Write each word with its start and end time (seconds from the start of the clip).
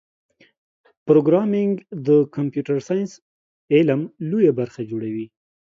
پروګرامېنګ 1.07 1.73
د 2.07 2.09
کمپیوټر 2.35 2.77
ساینس 2.87 3.11
علم 3.73 4.01
لویه 4.29 4.51
برخه 4.59 4.81
جوړوي. 4.91 5.25